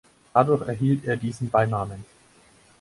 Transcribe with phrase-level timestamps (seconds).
[0.33, 2.05] Dadurch erhielt er diesen Beinamen.